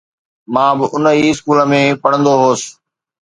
[0.53, 2.61] مان به ان ئي اسڪول ۾ پڙهندو هوس.